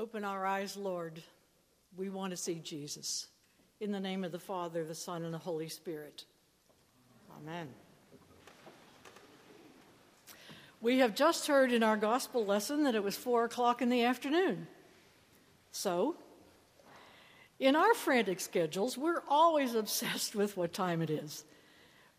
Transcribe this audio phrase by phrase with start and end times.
[0.00, 1.22] Open our eyes, Lord.
[1.94, 3.26] We want to see Jesus.
[3.80, 6.24] In the name of the Father, the Son, and the Holy Spirit.
[7.36, 7.68] Amen.
[10.80, 14.04] We have just heard in our gospel lesson that it was four o'clock in the
[14.04, 14.68] afternoon.
[15.70, 16.16] So,
[17.58, 21.44] in our frantic schedules, we're always obsessed with what time it is.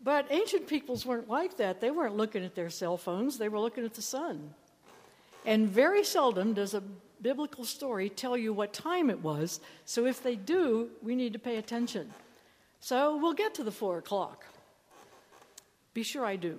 [0.04, 1.82] But ancient peoples weren't like that.
[1.82, 4.54] They weren't looking at their cell phones, they were looking at the sun.
[5.48, 6.84] And very seldom does a
[7.22, 9.60] biblical story tell you what time it was.
[9.86, 12.14] So if they do, we need to pay attention.
[12.80, 14.46] So we'll get to the four o'clock.
[15.94, 16.58] Be sure I do.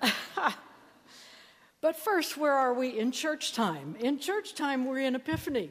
[1.80, 3.96] but first, where are we in church time?
[4.00, 5.70] In church time, we're in Epiphany.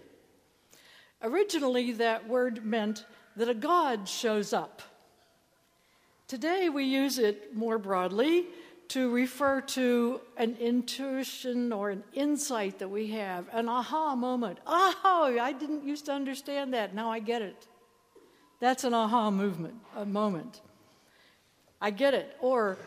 [1.22, 3.06] Originally, that word meant
[3.36, 4.82] that a God shows up.
[6.28, 8.46] Today, we use it more broadly
[8.90, 14.60] to refer to an intuition or an insight that we have, an aha moment.
[14.66, 16.94] Oh, I didn't used to understand that.
[16.94, 17.68] Now I get it.
[18.60, 20.62] That's an aha movement, a moment.
[21.82, 22.36] I get it.
[22.40, 22.78] Or,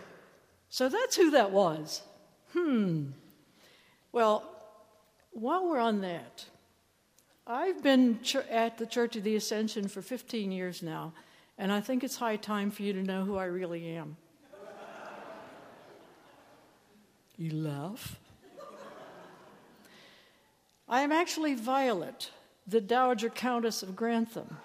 [0.71, 2.03] so that's who that was.
[2.53, 3.11] Hmm.
[4.13, 4.45] Well,
[5.33, 6.47] while we're on that,
[7.47, 11.13] I've been ch- at the Church of the Ascension for 15 years now,
[11.57, 14.17] and I think it's high time for you to know who I really am.
[17.41, 18.19] You laugh.
[20.89, 22.33] I am actually Violet,
[22.67, 24.57] the Dowager Countess of Grantham.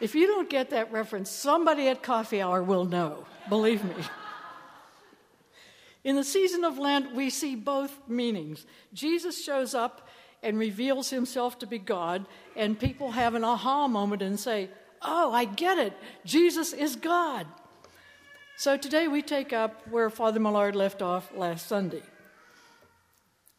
[0.00, 3.94] if you don't get that reference, somebody at coffee hour will know, believe me.
[6.04, 8.64] In the season of Lent, we see both meanings.
[8.94, 10.08] Jesus shows up
[10.42, 12.24] and reveals himself to be God,
[12.56, 14.70] and people have an aha moment and say,
[15.02, 15.92] Oh, I get it.
[16.24, 17.46] Jesus is God.
[18.56, 22.02] So today we take up where Father Millard left off last Sunday.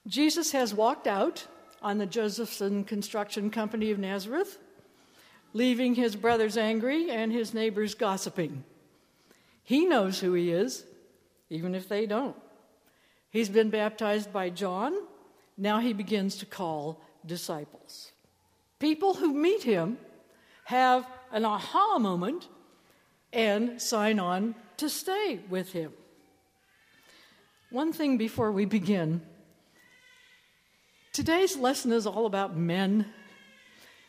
[0.07, 1.47] Jesus has walked out
[1.81, 4.57] on the Josephson Construction Company of Nazareth,
[5.53, 8.63] leaving his brothers angry and his neighbors gossiping.
[9.63, 10.83] He knows who he is,
[11.49, 12.35] even if they don't.
[13.29, 14.93] He's been baptized by John.
[15.57, 18.11] Now he begins to call disciples.
[18.79, 19.97] People who meet him
[20.65, 22.47] have an aha moment
[23.31, 25.91] and sign on to stay with him.
[27.71, 29.21] One thing before we begin
[31.13, 33.05] today's lesson is all about men,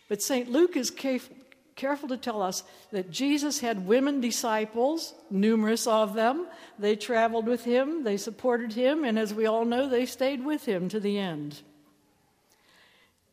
[0.09, 0.51] but St.
[0.51, 6.47] Luke is careful to tell us that Jesus had women disciples, numerous of them.
[6.79, 10.67] They traveled with him, they supported him, and as we all know, they stayed with
[10.67, 11.63] him to the end.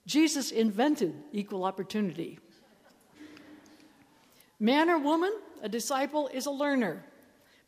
[0.05, 2.39] Jesus invented equal opportunity.
[4.59, 5.31] Man or woman,
[5.61, 7.03] a disciple is a learner,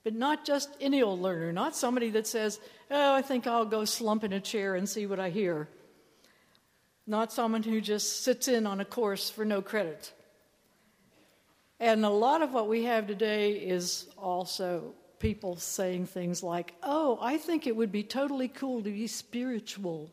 [0.03, 3.85] but not just any old learner, not somebody that says, Oh, I think I'll go
[3.85, 5.69] slump in a chair and see what I hear.
[7.05, 10.11] Not someone who just sits in on a course for no credit.
[11.79, 17.19] And a lot of what we have today is also people saying things like, Oh,
[17.21, 20.11] I think it would be totally cool to be spiritual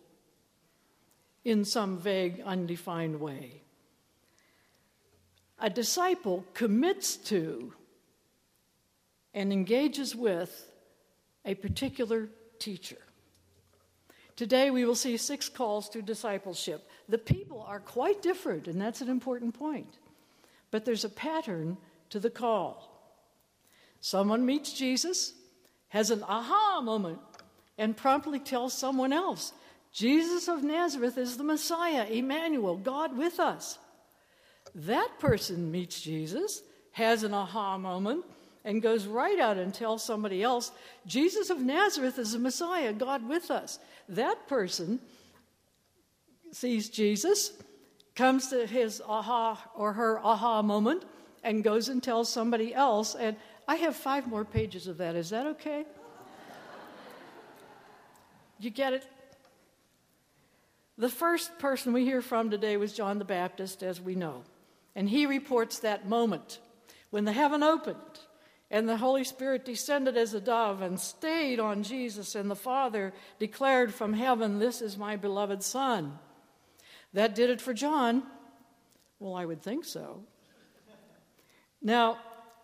[1.45, 3.63] in some vague, undefined way
[5.59, 7.73] a disciple commits to
[9.35, 10.71] and engages with
[11.45, 12.29] a particular
[12.59, 12.99] teacher.
[14.35, 16.87] Today, we will see six calls to discipleship.
[17.09, 19.99] The people are quite different, and that's an important point.
[20.71, 21.79] But there's a pattern
[22.11, 22.93] to the call.
[24.01, 25.33] Someone meets Jesus,
[25.89, 27.19] has an aha moment,
[27.79, 29.53] and promptly tells someone else
[29.93, 33.79] Jesus of Nazareth is the Messiah, Emmanuel, God with us.
[34.77, 38.27] That person meets Jesus, has an aha moment,
[38.63, 40.71] and goes right out and tells somebody else,
[41.07, 43.79] Jesus of Nazareth is the Messiah, God with us.
[44.09, 45.01] That person
[46.53, 47.53] sees Jesus,
[48.15, 51.05] comes to his aha or her aha moment,
[51.43, 53.15] and goes and tells somebody else.
[53.15, 53.37] And
[53.67, 55.17] I have five more pages of that.
[55.17, 55.87] Is that okay?
[58.59, 59.07] you get it?
[60.99, 64.43] The first person we hear from today was John the Baptist, as we know.
[64.97, 66.59] And he reports that moment
[67.11, 68.01] when the heaven opened
[68.71, 73.13] and the Holy Spirit descended as a dove and stayed on Jesus, and the Father
[73.39, 76.19] declared from heaven, This is my beloved Son.
[77.13, 78.25] That did it for John.
[79.21, 80.25] Well, I would think so.
[81.81, 82.19] Now,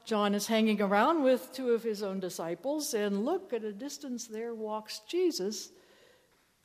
[0.05, 4.27] John is hanging around with two of his own disciples, and look, at a distance
[4.27, 5.71] there walks Jesus,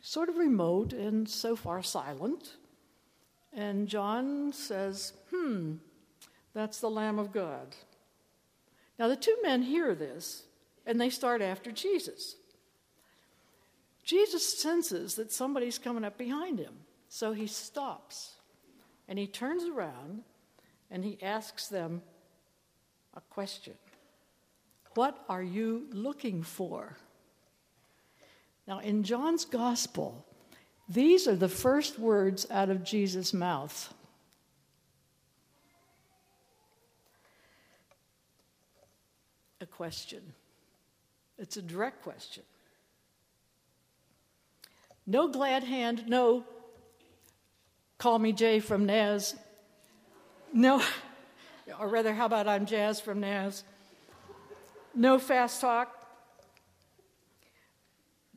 [0.02, 2.56] sort of remote and so far silent.
[3.57, 5.77] And John says, Hmm,
[6.54, 7.75] that's the Lamb of God.
[9.00, 10.44] Now, the two men hear this
[10.86, 12.36] and they start after Jesus.
[14.04, 16.74] Jesus senses that somebody's coming up behind him.
[17.09, 18.36] So he stops
[19.07, 20.21] and he turns around
[20.92, 22.04] and he asks them
[23.15, 23.74] a question
[24.94, 26.95] What are you looking for?
[28.68, 30.25] Now, in John's gospel,
[30.89, 33.94] these are the first words out of Jesus' mouth.
[39.60, 40.22] A question.
[41.38, 42.44] It's a direct question.
[45.06, 46.44] No glad hand, no
[47.98, 49.36] call me Jay from Naz.
[50.54, 50.81] No,
[51.80, 53.63] or rather, how about I'm Jazz from Naz?
[54.94, 55.94] No fast talk.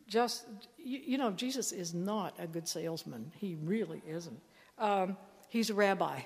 [0.06, 0.44] Just,
[0.84, 3.32] you, you know, Jesus is not a good salesman.
[3.38, 4.40] He really isn't.
[4.78, 5.16] Um,
[5.48, 6.20] he's a rabbi,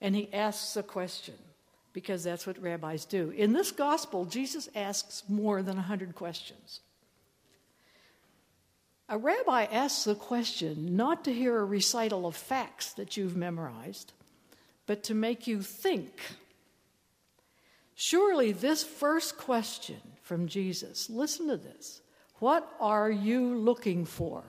[0.00, 1.34] and he asks a question
[1.92, 3.30] because that's what rabbis do.
[3.30, 6.80] In this gospel, Jesus asks more than 100 questions.
[9.08, 14.12] A rabbi asks the question not to hear a recital of facts that you've memorized,
[14.86, 16.20] but to make you think.
[17.94, 22.00] Surely, this first question from Jesus, listen to this
[22.38, 24.44] what are you looking for?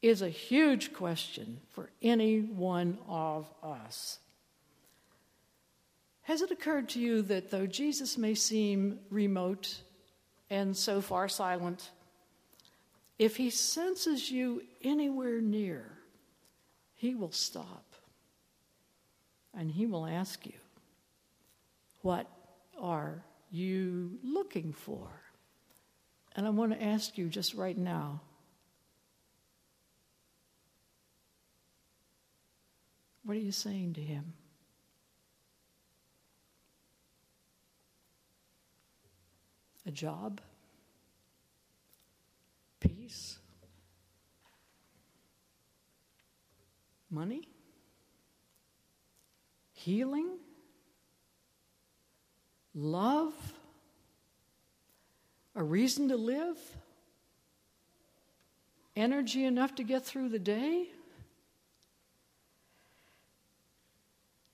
[0.00, 4.18] is a huge question for any one of us.
[6.22, 9.80] Has it occurred to you that though Jesus may seem remote
[10.50, 11.90] and so far silent,
[13.18, 15.84] if he senses you anywhere near,
[16.94, 17.84] he will stop
[19.54, 20.52] and he will ask you,
[22.02, 22.30] What
[22.80, 25.08] are you looking for?
[26.38, 28.20] And I want to ask you just right now
[33.24, 34.34] what are you saying to him?
[39.84, 40.40] A job?
[42.78, 43.40] Peace?
[47.10, 47.48] Money?
[49.72, 50.38] Healing?
[52.76, 53.34] Love?
[55.58, 56.56] A reason to live,
[58.94, 60.86] energy enough to get through the day,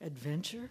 [0.01, 0.71] adventure.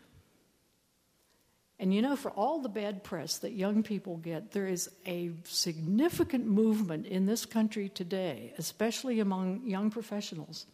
[1.77, 5.29] And you know, for all the bad press that young people get, there is a
[5.43, 10.65] significant movement in this country today, especially among young professionals,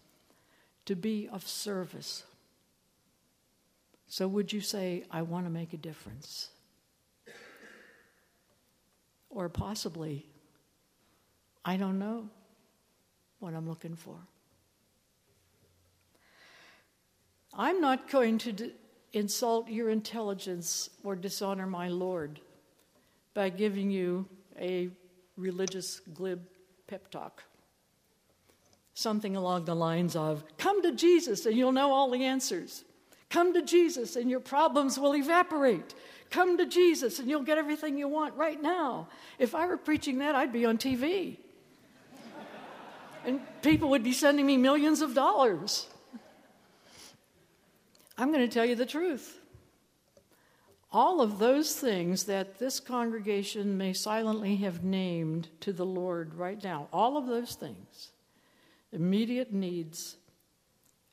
[0.85, 2.23] to be of service.
[4.07, 6.49] So, would you say, I want to make a difference?
[9.29, 10.25] Or possibly,
[11.63, 12.29] I don't know
[13.39, 14.15] what I'm looking for.
[17.53, 18.71] I'm not going to d-
[19.13, 22.39] insult your intelligence or dishonor my Lord
[23.33, 24.27] by giving you
[24.59, 24.89] a
[25.37, 26.41] religious glib
[26.87, 27.43] pep talk.
[28.93, 32.83] Something along the lines of, Come to Jesus and you'll know all the answers.
[33.29, 35.93] Come to Jesus and your problems will evaporate.
[36.29, 39.07] Come to Jesus and you'll get everything you want right now.
[39.39, 41.37] If I were preaching that, I'd be on TV.
[43.25, 45.87] and people would be sending me millions of dollars.
[48.17, 49.39] I'm going to tell you the truth.
[50.91, 56.61] All of those things that this congregation may silently have named to the Lord right
[56.63, 58.11] now, all of those things
[58.91, 60.15] immediate needs,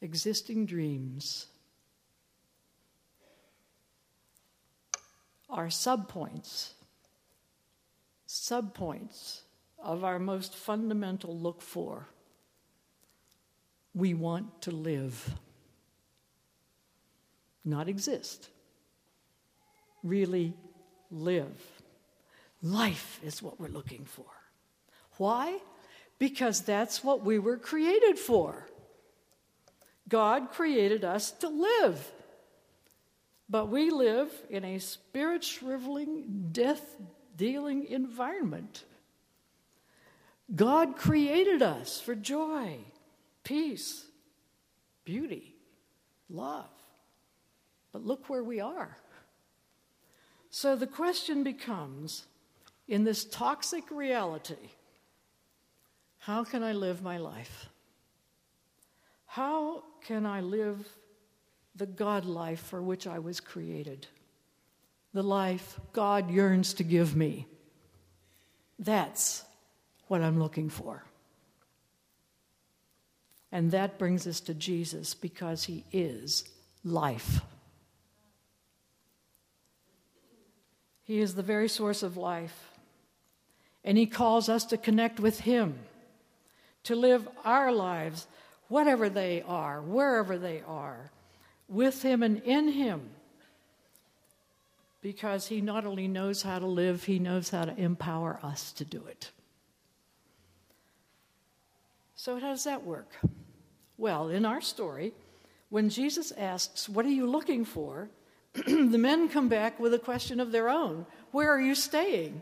[0.00, 1.48] existing dreams,
[5.48, 6.70] are subpoints,
[8.28, 9.40] subpoints
[9.78, 12.08] of our most fundamental look for.
[13.94, 15.30] We want to live,
[17.64, 18.48] not exist,
[20.02, 20.54] really
[21.10, 21.60] live.
[22.62, 24.26] Life is what we're looking for.
[25.18, 25.58] Why?
[26.18, 28.66] Because that's what we were created for.
[30.08, 32.12] God created us to live.
[33.48, 36.96] But we live in a spirit shriveling, death
[37.36, 38.84] dealing environment.
[40.54, 42.78] God created us for joy,
[43.44, 44.04] peace,
[45.04, 45.54] beauty,
[46.28, 46.70] love.
[47.92, 48.96] But look where we are.
[50.50, 52.26] So the question becomes
[52.88, 54.70] in this toxic reality,
[56.18, 57.68] how can I live my life?
[59.26, 60.88] How can I live
[61.76, 64.06] the God life for which I was created,
[65.12, 67.46] the life God yearns to give me.
[68.78, 69.44] That's
[70.08, 71.04] what I'm looking for.
[73.52, 76.44] And that brings us to Jesus because he is
[76.84, 77.40] life.
[81.06, 82.72] He is the very source of life.
[83.84, 85.78] And He calls us to connect with Him,
[86.82, 88.26] to live our lives,
[88.66, 91.12] whatever they are, wherever they are,
[91.68, 93.10] with Him and in Him.
[95.00, 98.84] Because He not only knows how to live, He knows how to empower us to
[98.84, 99.30] do it.
[102.14, 103.12] So, how does that work?
[103.98, 105.12] Well, in our story,
[105.68, 108.08] when Jesus asks, What are you looking for?
[108.66, 112.40] the men come back with a question of their own Where are you staying?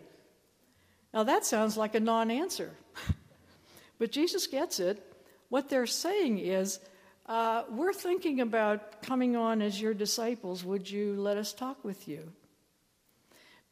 [1.13, 2.73] Now, that sounds like a non answer.
[3.99, 5.03] but Jesus gets it.
[5.49, 6.81] What they're saying is,
[7.27, 10.65] uh, We're thinking about coming on as your disciples.
[10.65, 12.33] Would you let us talk with you?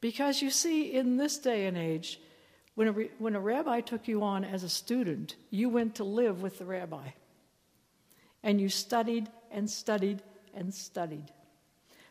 [0.00, 2.20] Because you see, in this day and age,
[2.74, 6.42] when a, when a rabbi took you on as a student, you went to live
[6.42, 7.08] with the rabbi.
[8.42, 10.22] And you studied and studied
[10.54, 11.30] and studied.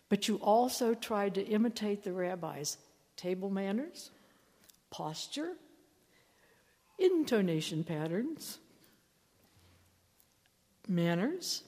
[0.08, 2.78] But you also tried to imitate the rabbis'
[3.18, 4.12] table manners,
[4.90, 5.54] posture,
[7.00, 8.60] intonation patterns,
[10.92, 11.64] manners.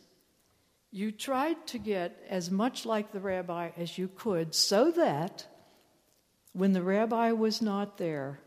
[0.92, 5.48] You tried to get as much like the rabbi as you could so that
[6.52, 8.40] when the rabbi was not there,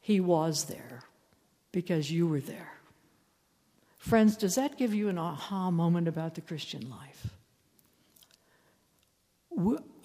[0.00, 1.02] he was there
[1.70, 2.72] because you were there.
[3.98, 7.28] Friends, does that give you an aha moment about the Christian life?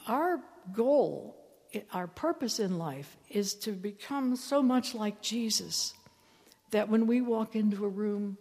[0.07, 0.39] Our
[0.71, 1.35] goal,
[1.91, 5.93] our purpose in life is to become so much like Jesus
[6.71, 8.37] that when we walk into a room,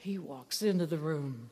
[0.00, 1.50] he walks into the room.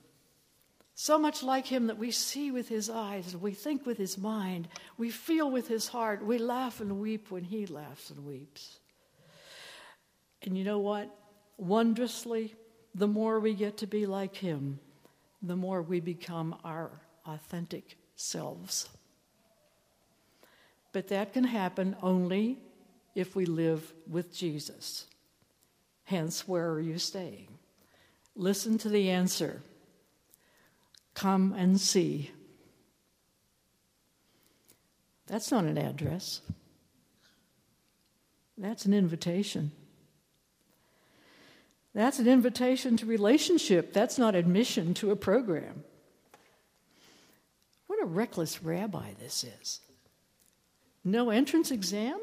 [0.94, 4.68] So much like him that we see with his eyes, we think with his mind,
[4.96, 8.80] we feel with his heart, we laugh and weep when he laughs and weeps.
[10.42, 11.14] And you know what?
[11.56, 12.54] Wondrously,
[12.94, 14.80] the more we get to be like Him,
[15.42, 16.90] the more we become our
[17.26, 18.88] authentic selves.
[20.92, 22.58] But that can happen only
[23.14, 25.06] if we live with Jesus.
[26.04, 27.48] Hence, where are you staying?
[28.38, 29.60] Listen to the answer
[31.12, 32.30] Come and see.
[35.26, 36.40] That's not an address,
[38.56, 39.72] that's an invitation.
[41.94, 43.92] That's an invitation to relationship.
[43.92, 45.82] That's not admission to a program.
[47.88, 49.80] What a reckless rabbi this is.
[51.02, 52.20] No entrance exam?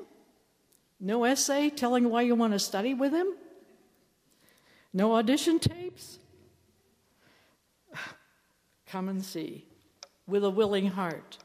[1.02, 3.28] No essay telling why you want to study with him?
[4.96, 6.20] No audition tapes?
[8.88, 9.66] Come and see
[10.26, 11.38] with a willing heart.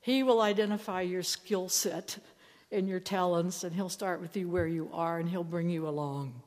[0.00, 2.18] He will identify your skill set
[2.72, 5.86] and your talents, and he'll start with you where you are, and he'll bring you
[5.86, 6.42] along.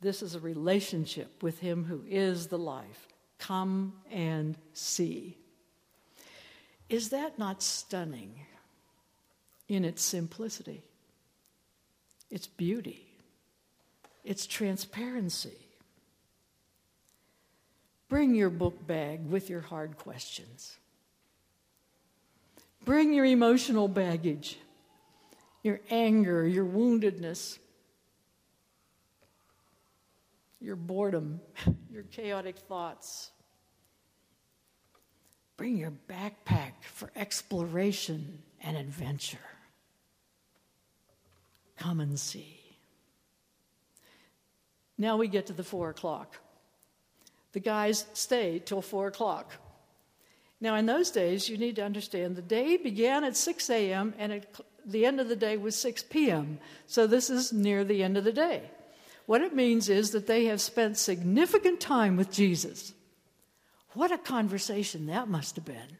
[0.00, 3.06] This is a relationship with Him who is the life.
[3.38, 5.36] Come and see.
[6.88, 8.40] Is that not stunning
[9.68, 10.82] in its simplicity,
[12.30, 13.09] its beauty,
[14.24, 15.56] its transparency?
[18.08, 20.76] Bring your book bag with your hard questions.
[22.84, 24.58] Bring your emotional baggage,
[25.62, 27.58] your anger, your woundedness,
[30.60, 31.40] your boredom,
[31.90, 33.30] your chaotic thoughts.
[35.56, 39.38] Bring your backpack for exploration and adventure.
[41.76, 42.59] Come and see.
[45.00, 46.36] Now we get to the four o'clock.
[47.52, 49.54] The guys stayed till four o'clock.
[50.60, 54.12] Now, in those days, you need to understand the day began at 6 a.m.
[54.18, 56.58] and it, the end of the day was 6 p.m.
[56.86, 58.64] So this is near the end of the day.
[59.24, 62.92] What it means is that they have spent significant time with Jesus.
[63.94, 65.96] What a conversation that must have been.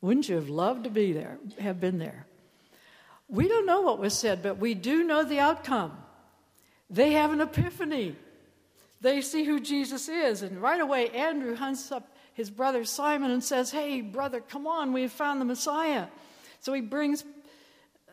[0.00, 2.24] Wouldn't you have loved to be there, have been there?
[3.28, 5.98] We don't know what was said, but we do know the outcome.
[6.88, 8.16] They have an epiphany.
[9.00, 13.42] They see who Jesus is, and right away Andrew hunts up his brother Simon and
[13.42, 16.06] says, Hey, brother, come on, we have found the Messiah.
[16.60, 17.24] So he brings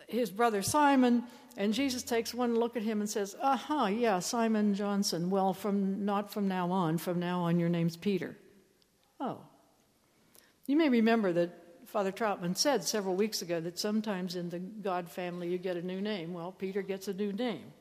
[0.07, 1.23] his brother Simon
[1.55, 5.29] and Jesus takes one look at him and says, "Uh huh, yeah, Simon Johnson.
[5.29, 6.97] Well, from not from now on.
[6.97, 8.35] From now on, your name's Peter."
[9.19, 9.41] Oh,
[10.65, 11.51] you may remember that
[11.85, 15.81] Father Troutman said several weeks ago that sometimes in the God family you get a
[15.81, 16.33] new name.
[16.33, 17.71] Well, Peter gets a new name.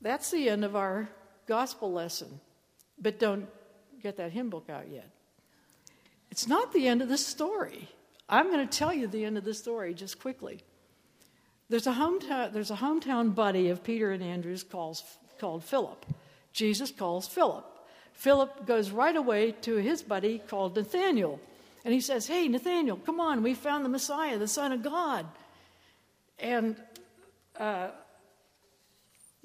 [0.00, 1.08] That's the end of our
[1.46, 2.40] gospel lesson.
[3.00, 3.48] But don't
[4.02, 5.08] get that hymn book out yet.
[6.30, 7.88] It's not the end of the story.
[8.28, 10.60] I'm going to tell you the end of the story just quickly.
[11.68, 15.02] There's a hometown, there's a hometown buddy of Peter and Andrew's calls,
[15.38, 16.06] called Philip.
[16.52, 17.64] Jesus calls Philip.
[18.12, 21.40] Philip goes right away to his buddy called Nathaniel.
[21.84, 25.26] And he says, Hey, Nathaniel, come on, we found the Messiah, the Son of God.
[26.38, 26.76] And
[27.58, 27.88] uh,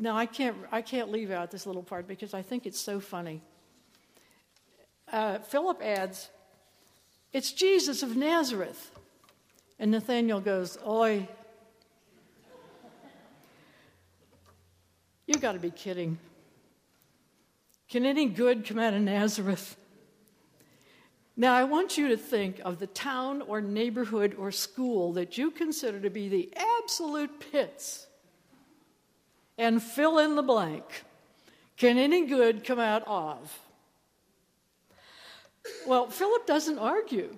[0.01, 2.99] now I can't, I can't leave out this little part because I think it's so
[2.99, 3.43] funny.
[5.11, 6.31] Uh, Philip adds,
[7.31, 8.91] It's Jesus of Nazareth.
[9.77, 11.27] And Nathanael goes, Oi,
[15.27, 16.17] you got to be kidding.
[17.87, 19.77] Can any good come out of Nazareth?
[21.37, 25.51] Now, I want you to think of the town or neighborhood or school that you
[25.51, 28.07] consider to be the absolute pits
[29.61, 31.03] and fill in the blank.
[31.77, 33.59] Can any good come out of?
[35.85, 37.37] Well, Philip doesn't argue.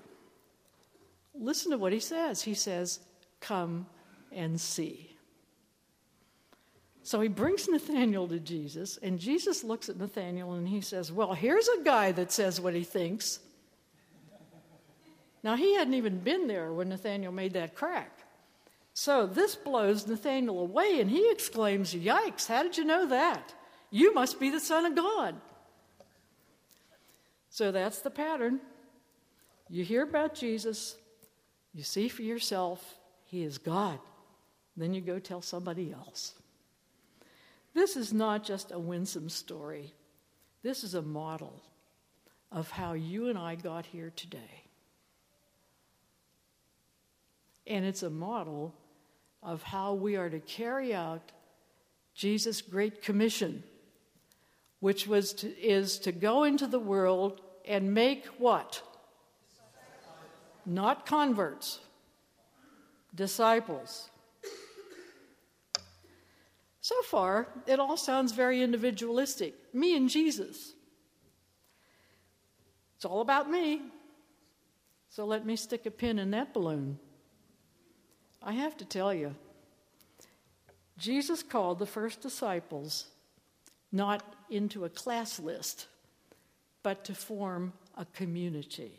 [1.36, 2.42] Listen to what he says.
[2.42, 3.02] He says,
[3.42, 3.88] Come
[4.32, 5.10] and see.
[7.04, 11.34] So he brings Nathanael to Jesus, and Jesus looks at Nathanael and he says, Well,
[11.34, 13.40] here's a guy that says what he thinks.
[15.44, 18.13] Now, he hadn't even been there when Nathanael made that crack.
[18.94, 23.54] So this blows Nathanael away, and he exclaims, Yikes, how did you know that?
[23.90, 25.36] You must be the Son of God.
[27.50, 28.60] So that's the pattern.
[29.70, 30.96] You hear about Jesus,
[31.74, 34.00] you see for yourself, he is God.
[34.78, 36.34] Then you go tell somebody else.
[37.74, 39.94] This is not just a winsome story,
[40.62, 41.62] this is a model
[42.52, 44.64] of how you and I got here today.
[47.66, 48.76] And it's a model
[49.44, 51.32] of how we are to carry out
[52.14, 53.64] Jesus' great commission,
[54.80, 58.82] which was to, is to go into the world and make what?
[60.66, 61.80] Not converts,
[63.14, 64.10] disciples.
[66.82, 69.56] So far, it all sounds very individualistic.
[69.74, 70.74] Me and Jesus.
[72.98, 73.82] It's all about me.
[75.10, 77.00] So let me stick a pin in that balloon.
[78.44, 79.36] I have to tell you,
[80.98, 83.06] Jesus called the first disciples
[83.92, 85.88] not into a class list,
[86.82, 88.92] but to form a community.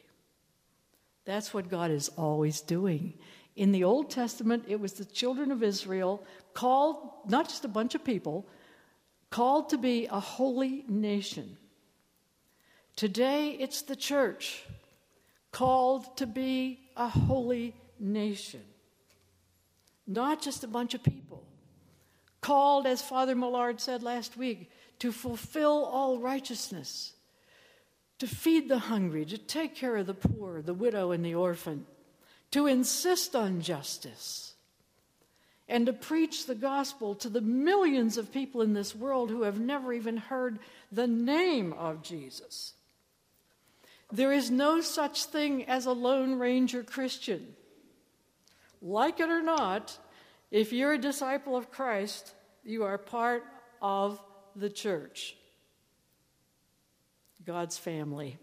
[1.24, 3.14] That's what God is always doing.
[3.56, 6.22] In the Old Testament, it was the children of Israel
[6.54, 6.96] called,
[7.28, 8.46] not just a bunch of people,
[9.30, 11.56] called to be a holy nation.
[12.96, 14.64] Today, it's the church
[15.50, 18.62] called to be a holy nation
[20.06, 21.46] not just a bunch of people.
[22.40, 27.14] Called, as Father Millard said last week, to fulfill all righteousness,
[28.18, 31.86] to feed the hungry, to take care of the poor, the widow, and the orphan,
[32.50, 34.54] to insist on justice,
[35.68, 39.58] and to preach the gospel to the millions of people in this world who have
[39.58, 40.58] never even heard
[40.92, 42.74] the name of Jesus.
[44.12, 47.56] There is no such thing as a Lone Ranger Christian.
[48.84, 49.98] Like it or not,
[50.50, 53.42] if you're a disciple of Christ, you are part
[53.80, 54.20] of
[54.54, 55.36] the church,
[57.46, 58.36] God's family.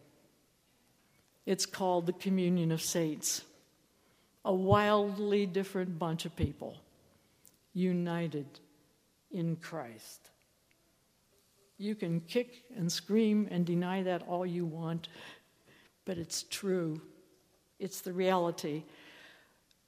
[1.46, 3.44] It's called the communion of saints,
[4.44, 6.76] a wildly different bunch of people
[7.74, 8.48] united
[9.30, 10.32] in Christ.
[11.78, 15.08] You can kick and scream and deny that all you want,
[16.04, 17.00] but it's true.
[17.78, 18.84] It's the reality.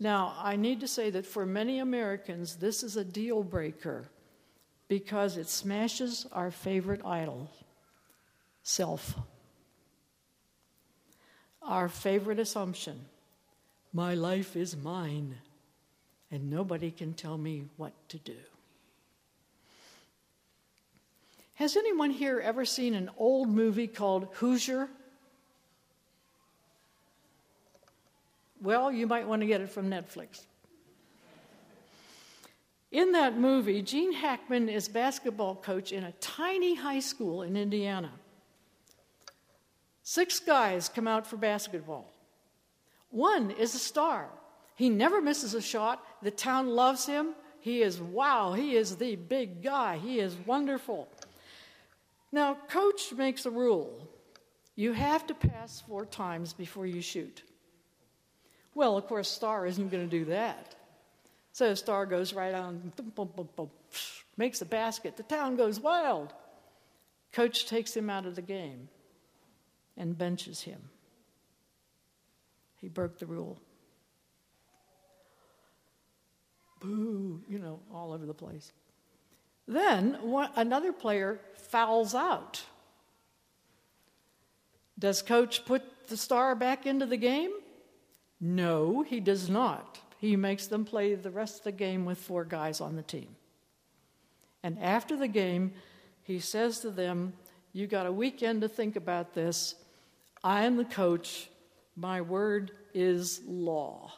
[0.03, 4.09] Now, I need to say that for many Americans, this is a deal breaker
[4.89, 7.49] because it smashes our favorite idol
[8.63, 9.15] self.
[11.61, 12.99] Our favorite assumption
[13.93, 15.35] my life is mine,
[16.29, 18.35] and nobody can tell me what to do.
[21.53, 24.89] Has anyone here ever seen an old movie called Hoosier?
[28.63, 30.45] Well, you might want to get it from Netflix.
[32.93, 38.11] In that movie, Gene Hackman is basketball coach in a tiny high school in Indiana.
[40.01, 42.09] Six guys come out for basketball.
[43.09, 44.29] One is a star.
[44.75, 46.01] He never misses a shot.
[46.21, 47.35] The town loves him.
[47.59, 49.97] He is, wow, he is the big guy.
[49.97, 51.09] He is wonderful.
[52.31, 54.07] Now, coach makes a rule
[54.75, 57.43] you have to pass four times before you shoot.
[58.75, 60.75] Well, of course, Star isn't going to do that.
[61.51, 62.91] So Star goes right on,
[64.37, 65.17] makes a basket.
[65.17, 66.33] The town goes wild.
[67.31, 68.89] Coach takes him out of the game
[69.95, 70.89] and benches him.
[72.81, 73.59] He broke the rule.
[76.79, 78.73] Boo, you know, all over the place.
[79.67, 82.63] Then one, another player fouls out.
[84.99, 87.51] Does coach put the star back into the game?
[88.45, 89.99] No, he does not.
[90.17, 93.35] he makes them play the rest of the game with four guys on the team.
[94.63, 95.73] And after the game,
[96.23, 97.33] he says to them,
[97.71, 99.75] You got a weekend to think about this.
[100.43, 101.49] I am the coach.
[101.95, 104.11] My word is law.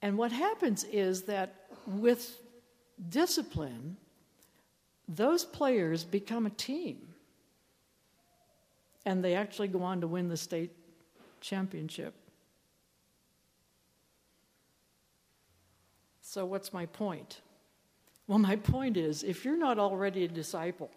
[0.00, 2.38] And what happens is that with
[3.10, 3.98] discipline,
[5.08, 7.08] those players become a team.
[9.04, 10.70] And they actually go on to win the state
[11.42, 12.14] championship.
[16.22, 17.42] So, what's my point?
[18.26, 20.90] Well, my point is if you're not already a disciple,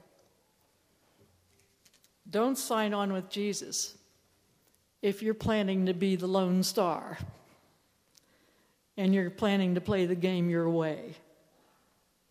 [2.29, 3.97] don't sign on with Jesus
[5.01, 7.17] if you're planning to be the lone star
[8.97, 11.15] and you're planning to play the game your way,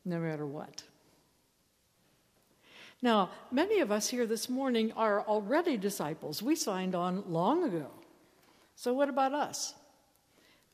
[0.05, 0.83] no matter what.
[3.03, 6.42] Now, many of us here this morning are already disciples.
[6.42, 7.90] We signed on long ago.
[8.76, 9.74] So, what about us?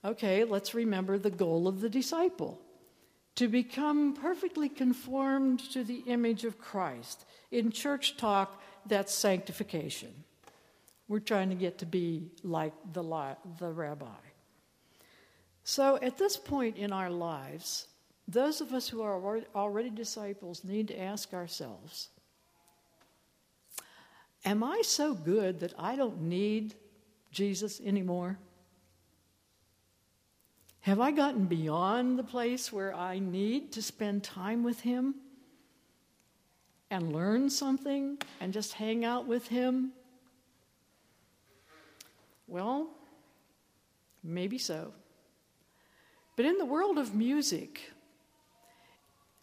[0.04, 2.60] Okay, let's remember the goal of the disciple
[3.36, 7.24] to become perfectly conformed to the image of Christ.
[7.50, 10.12] In church talk, that's sanctification.
[11.08, 14.06] We're trying to get to be like the, the rabbi.
[15.64, 17.86] So, at this point in our lives,
[18.26, 22.08] those of us who are already disciples need to ask ourselves
[24.44, 26.74] Am I so good that I don't need
[27.30, 28.38] Jesus anymore?
[30.82, 35.14] Have I gotten beyond the place where I need to spend time with Him
[36.90, 39.92] and learn something and just hang out with Him?
[42.48, 42.88] Well,
[44.24, 44.92] maybe so.
[46.36, 47.92] But in the world of music,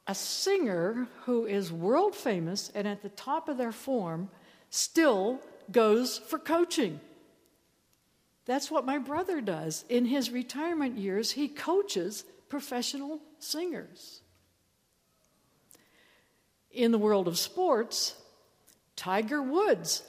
[0.08, 4.30] a singer who is world famous and at the top of their form
[4.70, 5.40] still
[5.72, 7.00] goes for coaching.
[8.48, 9.84] That's what my brother does.
[9.90, 14.22] In his retirement years, he coaches professional singers.
[16.72, 18.16] In the world of sports,
[18.96, 20.02] Tiger Woods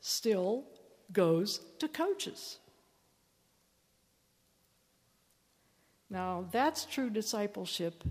[0.00, 0.64] still
[1.12, 2.58] goes to coaches.
[6.10, 8.02] Now, that's true discipleship,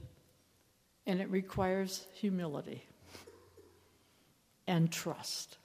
[1.06, 2.86] and it requires humility
[4.68, 5.58] and trust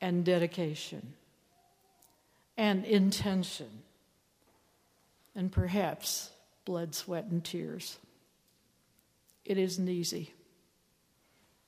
[0.00, 1.14] and dedication
[2.56, 3.82] and intention
[5.34, 6.30] and perhaps
[6.64, 7.98] blood, sweat, and tears.
[9.44, 10.32] It isn't easy,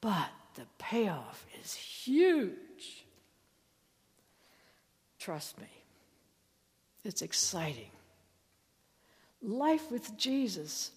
[0.01, 3.05] but the payoff is huge.
[5.18, 5.66] Trust me,
[7.05, 7.90] it's exciting.
[9.42, 10.92] Life with Jesus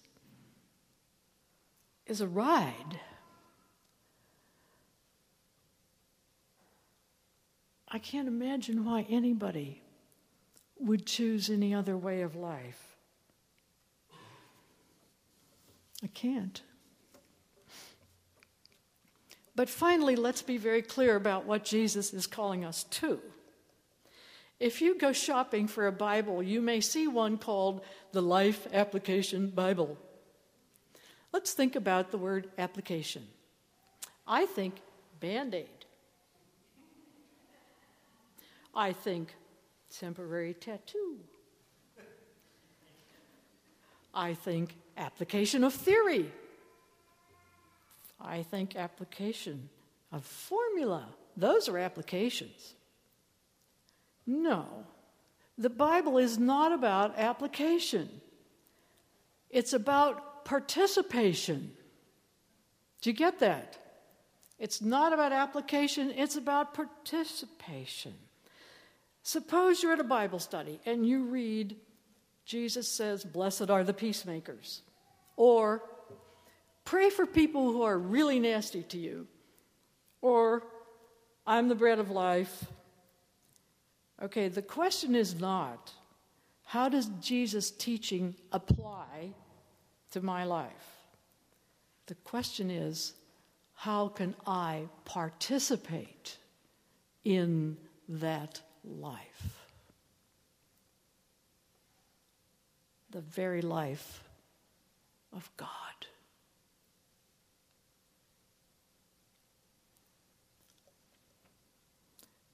[2.06, 3.00] is a ride.
[7.88, 9.79] I can't imagine why anybody
[10.80, 12.96] would choose any other way of life.
[16.02, 16.62] I can't.
[19.54, 23.20] But finally, let's be very clear about what Jesus is calling us to.
[24.58, 29.48] If you go shopping for a Bible, you may see one called the Life Application
[29.50, 29.98] Bible.
[31.32, 33.26] Let's think about the word application.
[34.26, 34.76] I think
[35.18, 35.66] band aid.
[38.74, 39.34] I think
[39.90, 41.18] temporary tattoo.
[44.14, 46.30] I think application of theory.
[48.20, 49.68] I think application
[50.12, 51.06] of formula.
[51.36, 52.74] Those are applications.
[54.26, 54.66] No,
[55.56, 58.08] the Bible is not about application,
[59.48, 61.72] it's about participation.
[63.00, 63.78] Do you get that?
[64.58, 68.14] It's not about application, it's about participation.
[69.22, 71.76] Suppose you're at a Bible study and you read,
[72.44, 74.82] Jesus says, Blessed are the peacemakers.
[75.36, 75.82] Or,
[76.84, 79.26] pray for people who are really nasty to you.
[80.22, 80.64] Or,
[81.46, 82.64] I'm the bread of life.
[84.22, 85.92] Okay, the question is not,
[86.64, 89.32] how does Jesus' teaching apply
[90.12, 90.70] to my life?
[92.06, 93.14] The question is,
[93.74, 96.36] how can I participate
[97.24, 97.76] in
[98.08, 99.66] that life.
[103.10, 104.22] The very life
[105.32, 105.68] of God.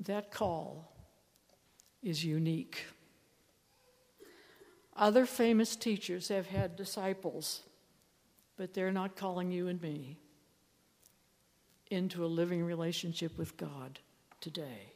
[0.00, 0.92] That call
[2.02, 2.84] is unique.
[4.96, 7.62] Other famous teachers have had disciples,
[8.56, 10.16] but they're not calling you and me
[11.90, 13.98] into a living relationship with God
[14.40, 14.95] today.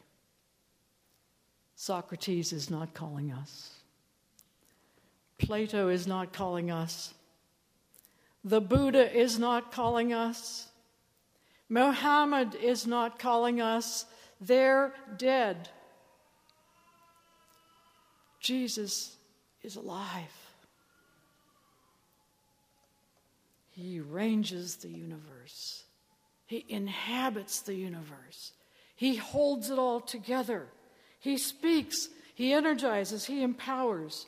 [1.80, 3.70] Socrates is not calling us.
[5.38, 7.14] Plato is not calling us.
[8.44, 10.68] The Buddha is not calling us.
[11.70, 14.04] Mohammed is not calling us.
[14.42, 15.70] They're dead.
[18.40, 19.16] Jesus
[19.62, 20.36] is alive.
[23.70, 25.84] He ranges the universe,
[26.44, 28.52] He inhabits the universe,
[28.96, 30.68] He holds it all together.
[31.20, 34.26] He speaks, He energizes, He empowers.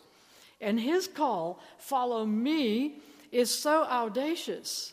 [0.61, 3.01] And His call, follow me,
[3.33, 4.93] is so audacious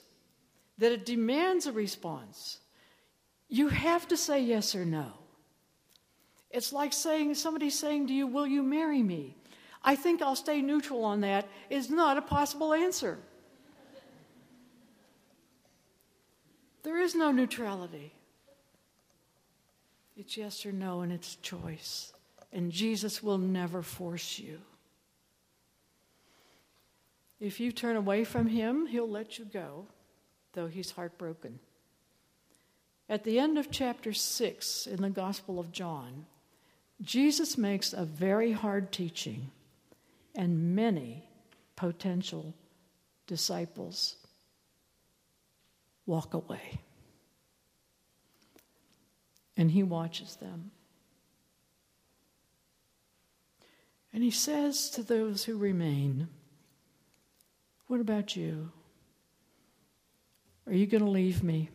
[0.79, 2.59] that it demands a response.
[3.49, 5.11] You have to say yes or no.
[6.49, 9.35] It's like saying somebody saying to you, Will you marry me?
[9.83, 13.17] I think I'll stay neutral on that is not a possible answer.
[16.83, 18.13] There is no neutrality.
[20.19, 22.11] It's yes or no, and it's choice.
[22.51, 24.59] And Jesus will never force you.
[27.39, 29.85] If you turn away from him, he'll let you go,
[30.51, 31.59] though he's heartbroken.
[33.07, 36.25] At the end of chapter 6 in the Gospel of John,
[37.01, 39.51] Jesus makes a very hard teaching,
[40.35, 41.29] and many
[41.77, 42.53] potential
[43.25, 44.17] disciples
[46.05, 46.81] walk away.
[49.59, 50.71] And he watches them.
[54.13, 56.29] And he says to those who remain,
[57.87, 58.71] What about you?
[60.65, 61.71] Are you going to leave me?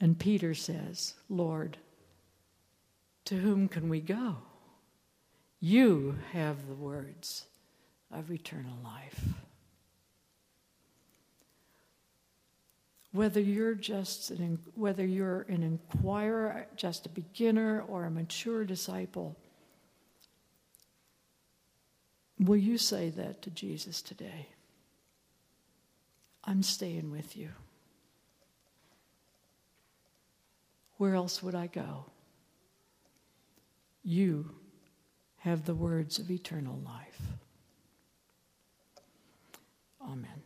[0.00, 1.78] And Peter says, Lord,
[3.26, 4.38] to whom can we go?
[5.60, 7.46] You have the words
[8.10, 9.20] of eternal life.
[13.16, 19.34] Whether you're just an, whether you're an inquirer, just a beginner, or a mature disciple,
[22.38, 24.48] will you say that to Jesus today?
[26.44, 27.48] I'm staying with you.
[30.98, 32.04] Where else would I go?
[34.04, 34.50] You
[35.38, 37.22] have the words of eternal life.
[40.02, 40.45] Amen.